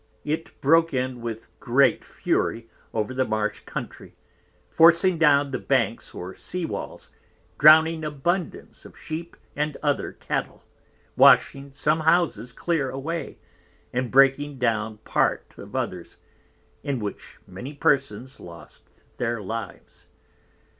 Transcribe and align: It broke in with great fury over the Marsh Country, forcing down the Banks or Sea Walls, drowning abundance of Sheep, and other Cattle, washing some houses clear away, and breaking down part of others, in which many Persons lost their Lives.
It 0.25 0.59
broke 0.61 0.95
in 0.95 1.21
with 1.21 1.49
great 1.59 2.03
fury 2.03 2.67
over 2.91 3.13
the 3.13 3.23
Marsh 3.23 3.59
Country, 3.59 4.15
forcing 4.71 5.19
down 5.19 5.51
the 5.51 5.59
Banks 5.59 6.15
or 6.15 6.33
Sea 6.33 6.65
Walls, 6.65 7.11
drowning 7.59 8.03
abundance 8.03 8.83
of 8.83 8.97
Sheep, 8.97 9.37
and 9.55 9.77
other 9.83 10.13
Cattle, 10.13 10.63
washing 11.15 11.71
some 11.71 11.99
houses 11.99 12.51
clear 12.51 12.89
away, 12.89 13.37
and 13.93 14.09
breaking 14.09 14.57
down 14.57 14.97
part 15.05 15.53
of 15.55 15.75
others, 15.75 16.17
in 16.81 16.99
which 16.99 17.37
many 17.45 17.75
Persons 17.75 18.39
lost 18.39 18.89
their 19.17 19.39
Lives. 19.39 20.07